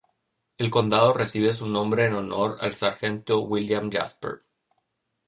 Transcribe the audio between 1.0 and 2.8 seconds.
recibe su nombre en honor al